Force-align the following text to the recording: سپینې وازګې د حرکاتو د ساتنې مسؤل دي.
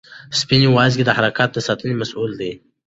سپینې 0.39 0.69
وازګې 0.75 1.03
د 1.05 1.11
حرکاتو 1.17 1.53
د 1.61 1.65
ساتنې 1.67 1.93
مسؤل 2.01 2.31
دي. 2.41 2.51